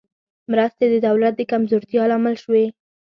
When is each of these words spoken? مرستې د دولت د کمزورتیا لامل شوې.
مرستې 0.51 0.85
د 0.91 0.95
دولت 1.07 1.33
د 1.37 1.41
کمزورتیا 1.51 2.03
لامل 2.11 2.35
شوې. 2.43 2.65